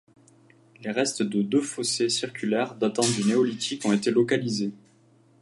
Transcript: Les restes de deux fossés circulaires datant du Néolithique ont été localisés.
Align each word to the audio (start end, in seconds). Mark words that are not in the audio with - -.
Les 0.81 0.89
restes 0.89 1.21
de 1.21 1.43
deux 1.43 1.61
fossés 1.61 2.09
circulaires 2.09 2.73
datant 2.73 3.03
du 3.07 3.23
Néolithique 3.25 3.85
ont 3.85 3.93
été 3.93 4.09
localisés. 4.09 4.71